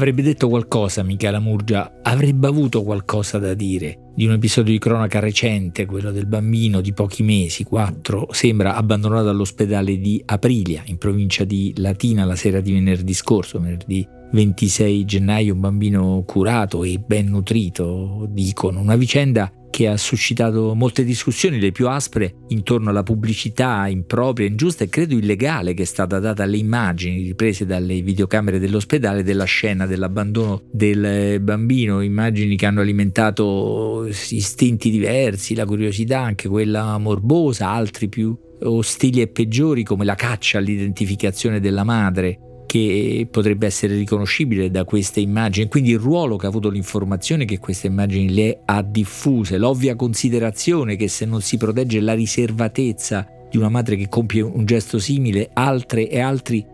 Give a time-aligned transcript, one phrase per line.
[0.00, 5.18] Avrebbe detto qualcosa Michela Murgia, avrebbe avuto qualcosa da dire di un episodio di cronaca
[5.18, 11.44] recente, quello del bambino di pochi mesi, quattro, sembra abbandonato all'ospedale di Aprilia, in provincia
[11.44, 17.28] di Latina, la sera di venerdì scorso, venerdì 26 gennaio, un bambino curato e ben
[17.28, 23.86] nutrito, dicono, una vicenda che ha suscitato molte discussioni, le più aspre, intorno alla pubblicità
[23.88, 29.22] impropria, ingiusta e credo illegale che è stata data alle immagini riprese dalle videocamere dell'ospedale
[29.22, 36.98] della scena dell'abbandono del bambino, immagini che hanno alimentato istinti diversi, la curiosità, anche quella
[36.98, 43.96] morbosa, altri più ostili e peggiori come la caccia all'identificazione della madre che potrebbe essere
[43.96, 48.60] riconoscibile da queste immagini, quindi il ruolo che ha avuto l'informazione che queste immagini le
[48.64, 54.08] ha diffuse, l'ovvia considerazione che se non si protegge la riservatezza di una madre che
[54.08, 56.64] compie un gesto simile, altre e altri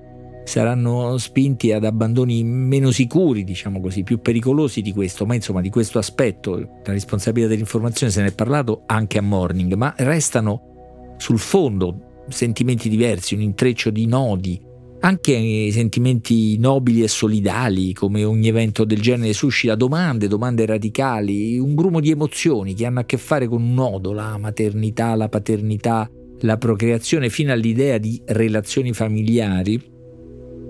[0.44, 5.70] saranno spinti ad abbandoni meno sicuri, diciamo così, più pericolosi di questo, ma insomma di
[5.70, 11.38] questo aspetto, la responsabilità dell'informazione se ne è parlato anche a Morning, ma restano sul
[11.38, 14.65] fondo sentimenti diversi, un intreccio di nodi
[15.06, 21.76] anche sentimenti nobili e solidali, come ogni evento del genere, suscita domande, domande radicali, un
[21.76, 26.10] grumo di emozioni che hanno a che fare con un nodo, la maternità, la paternità,
[26.40, 29.80] la procreazione, fino all'idea di relazioni familiari,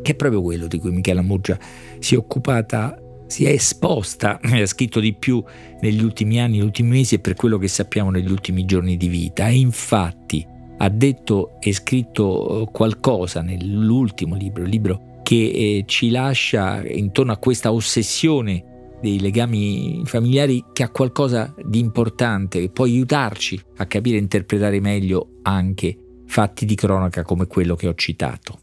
[0.02, 1.58] che è proprio quello di cui Michela Muggia
[1.98, 5.42] si è occupata si è esposta, ha scritto di più
[5.80, 9.08] negli ultimi anni, negli ultimi mesi e per quello che sappiamo negli ultimi giorni di
[9.08, 9.48] vita.
[9.48, 10.46] E infatti
[10.78, 17.38] ha detto e scritto eh, qualcosa nell'ultimo libro, libro che eh, ci lascia intorno a
[17.38, 24.16] questa ossessione dei legami familiari che ha qualcosa di importante, che può aiutarci a capire
[24.16, 28.60] e interpretare meglio anche fatti di cronaca come quello che ho citato.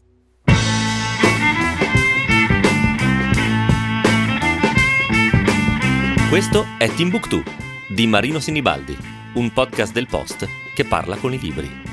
[6.28, 7.42] Questo è Timbuktu
[7.88, 8.96] di Marino Sinibaldi,
[9.34, 11.83] un podcast del Post che parla con i libri.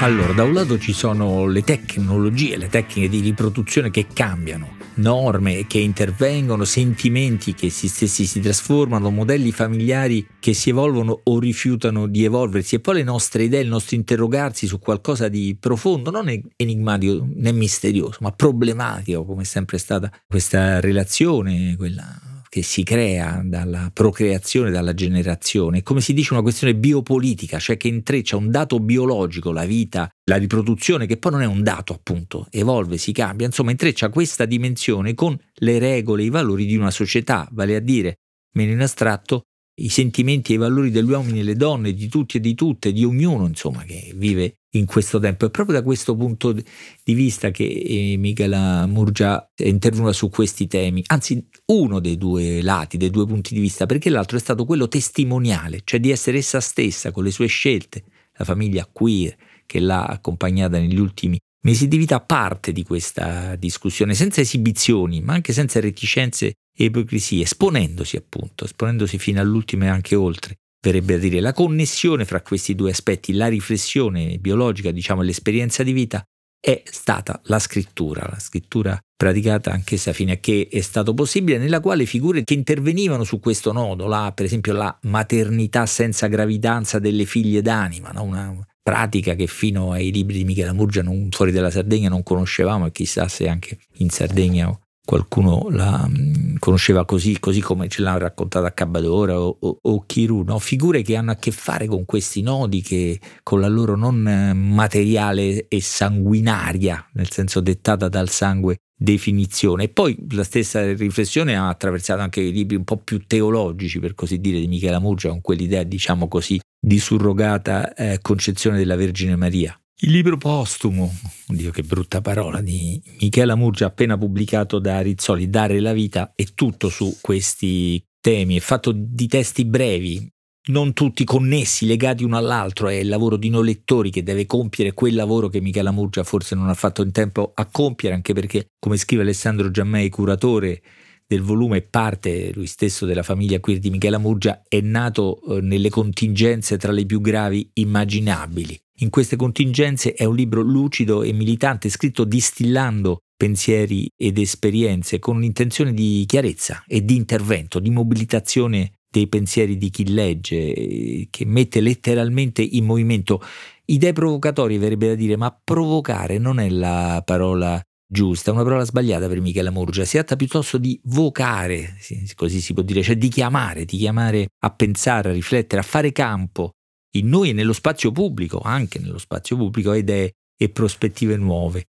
[0.00, 5.66] Allora, da un lato ci sono le tecnologie, le tecniche di riproduzione che cambiano, norme
[5.66, 12.06] che intervengono, sentimenti che si stessi si trasformano, modelli familiari che si evolvono o rifiutano
[12.06, 12.74] di evolversi.
[12.74, 17.52] E poi le nostre idee, il nostro interrogarsi su qualcosa di profondo, non enigmatico né
[17.52, 24.70] misterioso, ma problematico come è sempre stata questa relazione, quella che si crea dalla procreazione,
[24.70, 29.52] dalla generazione, è come si dice una questione biopolitica, cioè che intreccia un dato biologico,
[29.52, 33.72] la vita, la riproduzione, che poi non è un dato appunto, evolve, si cambia, insomma
[33.72, 38.20] intreccia questa dimensione con le regole, i valori di una società, vale a dire,
[38.54, 39.42] meno in astratto,
[39.78, 42.92] i sentimenti e i valori degli uomini e delle donne, di tutti e di tutte,
[42.92, 45.46] di ognuno, insomma, che vive in questo tempo.
[45.46, 50.66] È proprio da questo punto di vista che eh, Michela Murgia è intervenuta su questi
[50.66, 54.64] temi, anzi uno dei due lati, dei due punti di vista, perché l'altro è stato
[54.64, 58.04] quello testimoniale, cioè di essere essa stessa con le sue scelte,
[58.36, 59.36] la famiglia queer
[59.66, 65.34] che l'ha accompagnata negli ultimi mesi di vita, parte di questa discussione, senza esibizioni, ma
[65.34, 71.18] anche senza reticenze e ipocrisie, esponendosi appunto, esponendosi fino all'ultimo e anche oltre verrebbe a
[71.18, 76.22] dire la connessione fra questi due aspetti, la riflessione biologica, diciamo l'esperienza di vita,
[76.60, 81.80] è stata la scrittura, la scrittura praticata anch'essa fino a che è stato possibile, nella
[81.80, 87.24] quale figure che intervenivano su questo nodo, la, per esempio la maternità senza gravidanza delle
[87.24, 88.22] figlie d'anima, no?
[88.22, 92.86] una pratica che fino ai libri di Michela Murgia non, fuori dalla Sardegna non conoscevamo
[92.86, 94.68] e chissà se anche in Sardegna
[95.06, 100.42] qualcuno la mm, conosceva così, così come ce l'hanno raccontata Cabbadora o, o, o Chiru,
[100.42, 100.58] no?
[100.58, 104.52] figure che hanno a che fare con questi nodi, che con la loro non eh,
[104.52, 109.84] materiale e sanguinaria, nel senso dettata dal sangue, definizione.
[109.84, 114.14] E poi la stessa riflessione ha attraversato anche i libri un po' più teologici, per
[114.14, 119.36] così dire, di Michela Murgia, con quell'idea, diciamo così, di surrogata eh, concezione della Vergine
[119.36, 119.78] Maria.
[120.00, 121.10] Il libro postumo,
[121.48, 126.44] oddio che brutta parola, di Michela Murgia appena pubblicato da Rizzoli, Dare la vita, è
[126.54, 130.30] tutto su questi temi, è fatto di testi brevi,
[130.64, 134.92] non tutti connessi, legati uno all'altro, è il lavoro di noi lettori che deve compiere
[134.92, 138.72] quel lavoro che Michela Murgia forse non ha fatto in tempo a compiere, anche perché,
[138.78, 140.82] come scrive Alessandro Giammei, curatore
[141.26, 145.90] del volume parte lui stesso della famiglia queer di Michela Murgia, è nato eh, nelle
[145.90, 148.78] contingenze tra le più gravi immaginabili.
[149.00, 155.36] In queste contingenze è un libro lucido e militante, scritto distillando pensieri ed esperienze con
[155.36, 161.80] un'intenzione di chiarezza e di intervento, di mobilitazione dei pensieri di chi legge, che mette
[161.80, 163.42] letteralmente in movimento
[163.86, 169.28] idee provocatorie verrebbe da dire, ma provocare non è la parola giusta, una parola sbagliata
[169.28, 171.96] per Michela Murgia, si tratta piuttosto di vocare,
[172.34, 176.12] così si può dire, cioè di chiamare, di chiamare a pensare, a riflettere, a fare
[176.12, 176.72] campo
[177.16, 181.86] in noi e nello spazio pubblico, anche nello spazio pubblico, idee e prospettive nuove.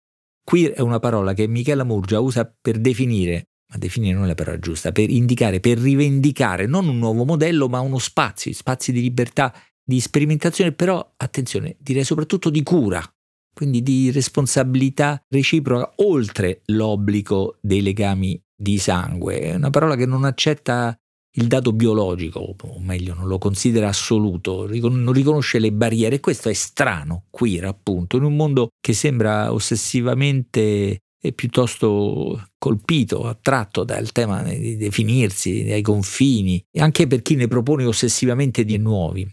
[0.44, 4.34] Queer è una parola che Michela Murgia usa per definire, ma definire non è la
[4.34, 9.00] parola giusta, per indicare, per rivendicare non un nuovo modello, ma uno spazio, spazi di
[9.00, 9.54] libertà,
[9.84, 13.02] di sperimentazione, però attenzione, direi soprattutto di cura,
[13.54, 19.40] quindi di responsabilità reciproca oltre l'obbligo dei legami di sangue.
[19.40, 20.96] È una parola che non accetta
[21.36, 26.16] il dato biologico, o meglio, non lo considera assoluto, non riconosce le barriere.
[26.16, 33.28] E questo è strano, queer appunto, in un mondo che sembra ossessivamente e piuttosto colpito,
[33.28, 39.26] attratto dal tema di definirsi, dai confini, anche per chi ne propone ossessivamente di nuovi.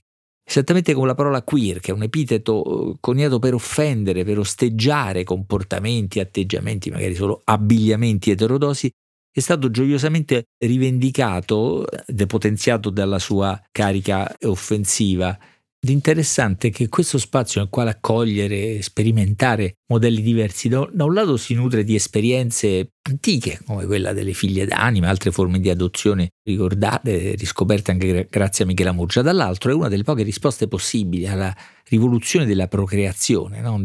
[0.49, 5.23] Esattamente come la parola queer, che è un epiteto eh, coniato per offendere, per osteggiare
[5.23, 8.89] comportamenti, atteggiamenti, magari solo abbigliamenti eterodosi,
[9.31, 15.37] è stato gioiosamente rivendicato, depotenziato dalla sua carica offensiva.
[15.87, 21.37] L'interessante è che questo spazio nel quale accogliere e sperimentare modelli diversi, da un lato
[21.37, 27.35] si nutre di esperienze antiche, come quella delle figlie d'anima, altre forme di adozione ricordate,
[27.35, 31.55] riscoperte anche grazie a Michela Murgia, dall'altro è una delle poche risposte possibili alla
[31.89, 33.83] rivoluzione della procreazione, no?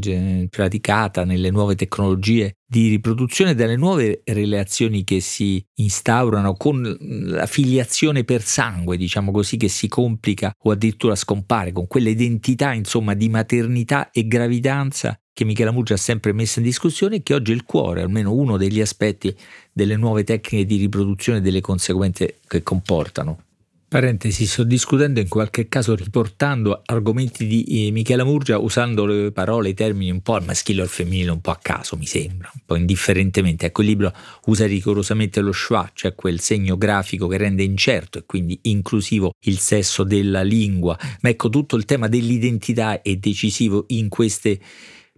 [0.49, 8.25] praticata nelle nuove tecnologie di riproduzione, dalle nuove relazioni che si instaurano con la filiazione
[8.25, 14.11] per sangue, diciamo così, che si complica o addirittura scompare, con quell'identità insomma di maternità
[14.11, 17.65] e gravidanza che Michela Muggia ha sempre messo in discussione e che oggi è il
[17.65, 19.37] cuore, almeno uno degli aspetti
[19.73, 23.41] delle nuove tecniche di riproduzione e delle conseguenze che comportano.
[23.87, 29.69] Parentesi, sto discutendo in qualche caso riportando argomenti di eh, Michela Murgia usando le parole,
[29.69, 32.51] i termini un po' al maschile o al femminile, un po' a caso mi sembra,
[32.53, 33.67] un po' indifferentemente.
[33.67, 34.13] Ecco, il libro
[34.47, 39.59] usa rigorosamente lo schwa, cioè quel segno grafico che rende incerto e quindi inclusivo il
[39.59, 40.99] sesso della lingua.
[41.21, 44.59] Ma ecco, tutto il tema dell'identità è decisivo in queste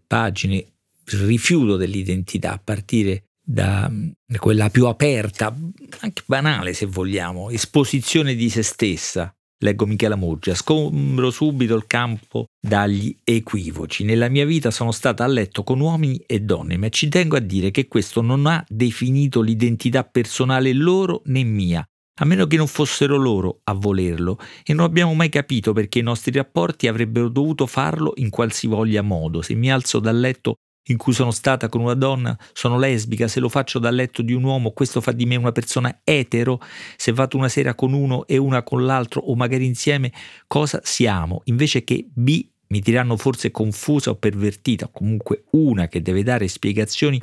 [0.07, 0.65] pagine,
[1.05, 3.90] rifiuto dell'identità a partire da
[4.38, 5.56] quella più aperta,
[6.00, 9.31] anche banale se vogliamo, esposizione di se stessa.
[9.58, 14.04] Leggo Michela Murgia, scombro subito il campo dagli equivoci.
[14.04, 17.40] Nella mia vita sono stata a letto con uomini e donne, ma ci tengo a
[17.40, 21.82] dire che questo non ha definito l'identità personale loro né mia,
[22.19, 26.02] a meno che non fossero loro a volerlo, e non abbiamo mai capito perché i
[26.02, 29.40] nostri rapporti avrebbero dovuto farlo in qualsivoglia modo.
[29.40, 30.56] Se mi alzo dal letto
[30.88, 34.33] in cui sono stata con una donna, sono lesbica, se lo faccio dal letto di
[34.33, 36.61] un uomo, questo fa di me una persona etero,
[36.97, 40.12] se vado una sera con uno e una con l'altro o magari insieme,
[40.47, 41.43] cosa siamo?
[41.44, 46.49] Invece che B mi diranno forse confusa o pervertita, o comunque una che deve dare
[46.49, 47.21] spiegazioni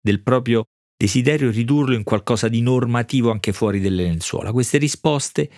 [0.00, 0.64] del proprio
[0.96, 4.52] desiderio ridurlo in qualcosa di normativo anche fuori delle lenzuola.
[4.52, 5.50] Queste risposte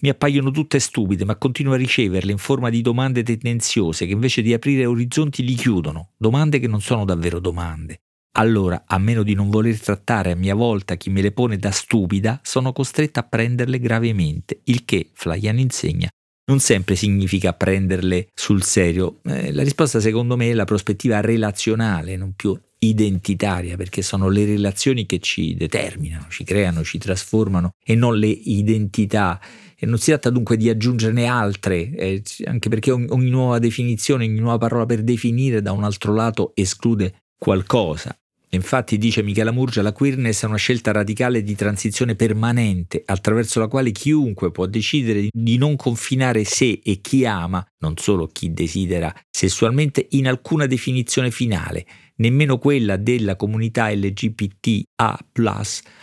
[0.00, 4.42] mi appaiono tutte stupide, ma continuo a riceverle in forma di domande tendenziose che invece
[4.42, 8.00] di aprire orizzonti li chiudono, domande che non sono davvero domande.
[8.38, 11.70] Allora, a meno di non voler trattare a mia volta chi me le pone da
[11.70, 16.08] stupida, sono costretta a prenderle gravemente, il che, Flaian insegna,
[16.48, 19.20] non sempre significa prenderle sul serio.
[19.24, 24.44] Eh, la risposta secondo me è la prospettiva relazionale, non più identitaria, perché sono le
[24.44, 29.40] relazioni che ci determinano, ci creano, ci trasformano e non le identità
[29.80, 34.24] e non si tratta dunque di aggiungerne altre, eh, anche perché ogni, ogni nuova definizione,
[34.24, 38.16] ogni nuova parola per definire da un altro lato esclude qualcosa.
[38.50, 43.68] Infatti, dice Michela Murgia, la queerness è una scelta radicale di transizione permanente, attraverso la
[43.68, 49.14] quale chiunque può decidere di non confinare sé e chi ama, non solo chi desidera
[49.30, 55.18] sessualmente, in alcuna definizione finale, nemmeno quella della comunità LGBTA,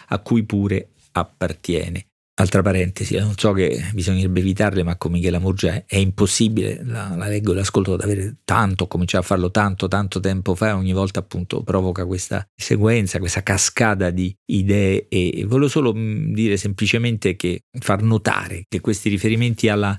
[0.08, 2.06] a cui pure appartiene.
[2.38, 7.28] Altra parentesi, non so che bisognerebbe evitarle, ma con Michela Murgia è impossibile, la, la
[7.30, 10.92] leggo e l'ascolto da avere tanto, ho cominciato a farlo tanto, tanto tempo fa, ogni
[10.92, 17.38] volta appunto provoca questa sequenza, questa cascata di idee e volevo solo mm, dire semplicemente
[17.38, 19.98] che far notare che questi riferimenti alla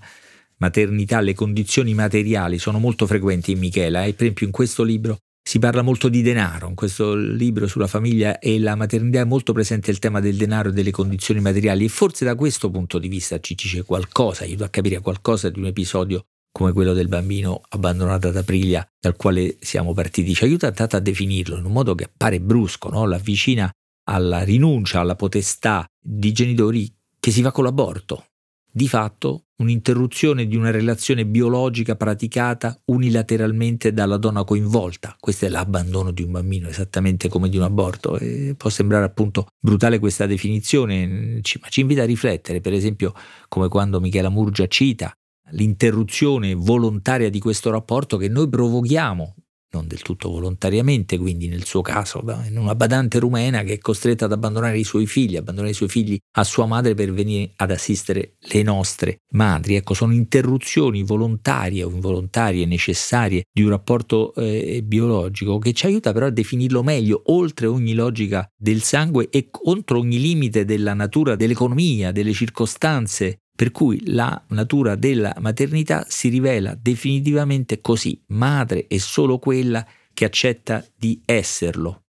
[0.59, 5.21] maternità, alle condizioni materiali sono molto frequenti in Michela e per esempio in questo libro
[5.47, 9.53] si parla molto di denaro, in questo libro sulla famiglia e la maternità è molto
[9.53, 13.07] presente il tema del denaro e delle condizioni materiali e forse da questo punto di
[13.07, 17.61] vista ci dice qualcosa, aiuta a capire qualcosa di un episodio come quello del bambino
[17.69, 21.95] abbandonato ad Aprilia dal quale siamo partiti, ci aiuta tanto a definirlo in un modo
[21.95, 23.07] che appare brusco, no?
[23.07, 23.71] l'avvicina
[24.09, 28.31] alla rinuncia, alla potestà di genitori che si va con l'aborto.
[28.69, 35.17] Di fatto un'interruzione di una relazione biologica praticata unilateralmente dalla donna coinvolta.
[35.19, 38.19] Questo è l'abbandono di un bambino, esattamente come di un aborto.
[38.19, 43.13] E può sembrare appunto brutale questa definizione, ma ci invita a riflettere, per esempio
[43.49, 45.13] come quando Michela Murgia cita
[45.51, 49.35] l'interruzione volontaria di questo rapporto che noi provochiamo
[49.71, 54.27] non del tutto volontariamente, quindi nel suo caso, in una badante rumena che è costretta
[54.27, 57.71] ad abbandonare i suoi figli, abbandonare i suoi figli a sua madre per venire ad
[57.71, 59.75] assistere le nostre madri.
[59.77, 66.13] Ecco, sono interruzioni volontarie o involontarie necessarie di un rapporto eh, biologico che ci aiuta
[66.13, 71.37] però a definirlo meglio, oltre ogni logica del sangue e contro ogni limite della natura,
[71.37, 78.99] dell'economia, delle circostanze per cui la natura della maternità si rivela definitivamente così, madre è
[78.99, 82.03] solo quella che accetta di esserlo.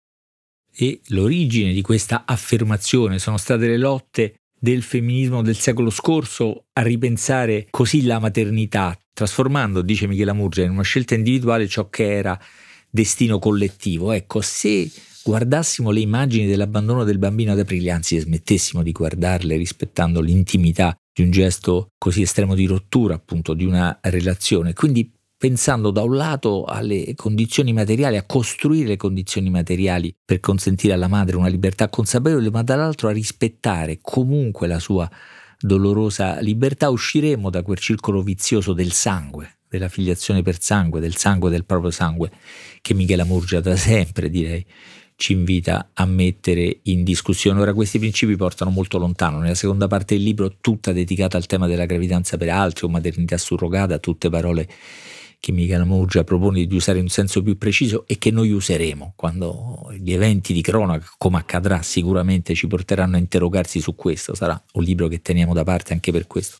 [0.70, 6.82] E l'origine di questa affermazione sono state le lotte del femminismo del secolo scorso a
[6.82, 12.38] ripensare così la maternità, trasformando, dice Michela Murgia, in una scelta individuale ciò che era
[12.90, 14.12] destino collettivo.
[14.12, 14.90] Ecco, se
[15.24, 21.24] guardassimo le immagini dell'abbandono del bambino ad aprile, anzi smettessimo di guardarle rispettando l'intimità di
[21.24, 24.72] un gesto così estremo di rottura appunto di una relazione.
[24.72, 30.94] Quindi pensando da un lato alle condizioni materiali, a costruire le condizioni materiali per consentire
[30.94, 35.10] alla madre una libertà consapevole, ma dall'altro a rispettare comunque la sua
[35.58, 41.50] dolorosa libertà, usciremo da quel circolo vizioso del sangue, della filiazione per sangue, del sangue
[41.50, 42.30] del proprio sangue,
[42.80, 44.64] che Michela Murgia da sempre direi
[45.18, 47.60] ci invita a mettere in discussione.
[47.60, 49.40] Ora questi principi portano molto lontano.
[49.40, 53.36] Nella seconda parte del libro, tutta dedicata al tema della gravidanza per altri o maternità
[53.36, 54.68] surrogata, tutte parole
[55.40, 59.14] che Michela Murgia propone di usare in un senso più preciso e che noi useremo
[59.16, 64.36] quando gli eventi di cronaca, come accadrà, sicuramente ci porteranno a interrogarsi su questo.
[64.36, 66.58] Sarà un libro che teniamo da parte anche per questo.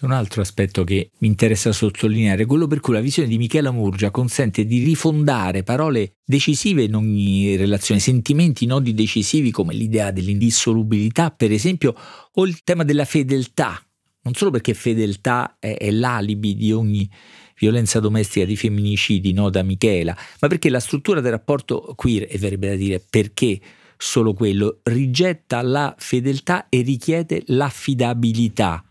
[0.00, 4.10] Un altro aspetto che mi interessa sottolineare, quello per cui la visione di Michela Murgia
[4.10, 11.52] consente di rifondare parole decisive in ogni relazione, sentimenti, nodi decisivi come l'idea dell'indissolubilità, per
[11.52, 11.94] esempio,
[12.32, 13.80] o il tema della fedeltà.
[14.22, 17.08] Non solo perché fedeltà è, è l'alibi di ogni
[17.56, 22.38] violenza domestica di femminicidi, no, da Michela, ma perché la struttura del rapporto queer, e
[22.38, 23.60] verrebbe da dire perché
[23.96, 28.84] solo quello, rigetta la fedeltà e richiede l'affidabilità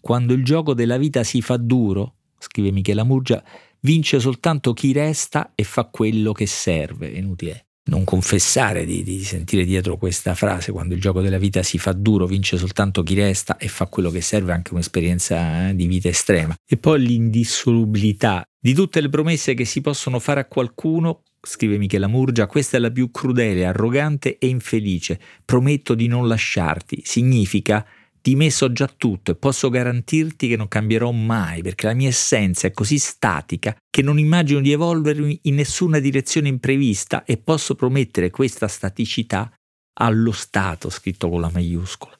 [0.00, 3.42] quando il gioco della vita si fa duro, scrive Michela Murgia,
[3.80, 7.08] vince soltanto chi resta e fa quello che serve.
[7.08, 11.78] Inutile non confessare di, di, sentire dietro questa frase, quando il gioco della vita si
[11.78, 15.86] fa duro, vince soltanto chi resta e fa quello che serve, anche un'esperienza eh, di
[15.86, 16.54] vita estrema.
[16.66, 22.08] E poi l'indissolubilità di tutte le promesse che si possono fare a qualcuno, scrive Michela
[22.08, 25.18] Murgia, questa è la più crudele, arrogante e infelice.
[25.44, 27.00] Prometto di non lasciarti.
[27.04, 27.86] Significa
[28.20, 32.08] di me so già tutto e posso garantirti che non cambierò mai perché la mia
[32.08, 37.74] essenza è così statica che non immagino di evolvermi in nessuna direzione imprevista e posso
[37.74, 39.52] promettere questa staticità
[40.00, 42.16] allo Stato, scritto con la maiuscola.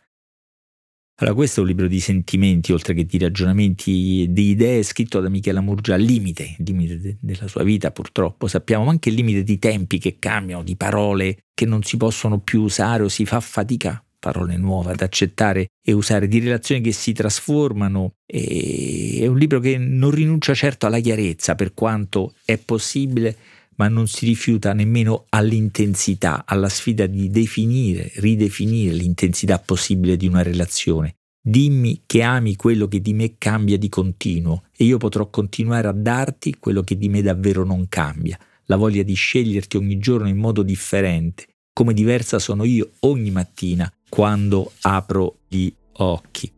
[1.20, 5.28] Allora, questo è un libro di sentimenti, oltre che di ragionamenti, di idee, scritto da
[5.28, 9.42] Michela Murgia al limite, limite de- della sua vita purtroppo, sappiamo, ma anche il limite
[9.42, 13.40] di tempi che cambiano, di parole che non si possono più usare o si fa
[13.40, 18.12] fatica parole nuove ad accettare e usare, di relazioni che si trasformano.
[18.26, 23.37] E è un libro che non rinuncia certo alla chiarezza, per quanto è possibile,
[23.76, 30.42] ma non si rifiuta nemmeno all'intensità, alla sfida di definire, ridefinire l'intensità possibile di una
[30.42, 31.14] relazione.
[31.40, 35.92] Dimmi che ami quello che di me cambia di continuo e io potrò continuare a
[35.92, 40.37] darti quello che di me davvero non cambia, la voglia di sceglierti ogni giorno in
[40.37, 46.52] modo differente, come diversa sono io ogni mattina quando apro gli occhi.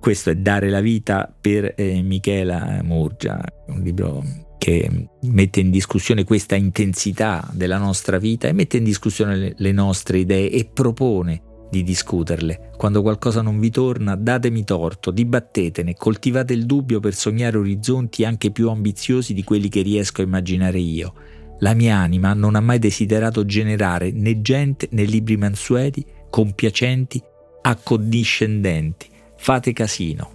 [0.00, 4.22] Questo è Dare la vita per eh, Michela Murgia, un libro
[4.58, 9.72] che mette in discussione questa intensità della nostra vita e mette in discussione le, le
[9.72, 12.70] nostre idee e propone di discuterle.
[12.76, 18.50] Quando qualcosa non vi torna, datemi torto, dibattetene, coltivate il dubbio per sognare orizzonti anche
[18.52, 21.14] più ambiziosi di quelli che riesco a immaginare io.
[21.58, 26.04] La mia anima non ha mai desiderato generare né gente né libri mansueti
[26.34, 27.22] compiacenti,
[27.62, 29.08] accondiscendenti.
[29.36, 30.32] Fate casino.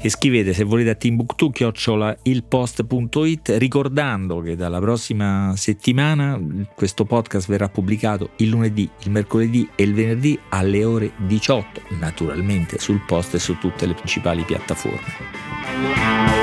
[0.00, 6.40] E scrivete se volete a Timbuktu chiocciola ilpost.it ricordando che dalla prossima settimana
[6.74, 12.78] questo podcast verrà pubblicato il lunedì, il mercoledì e il venerdì alle ore 18, naturalmente
[12.78, 16.41] sul post e su tutte le principali piattaforme.